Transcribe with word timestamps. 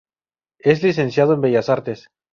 Es 0.57 0.81
Licenciado 0.81 1.35
en 1.35 1.41
Bellas 1.41 1.69
Artes. 1.69 2.09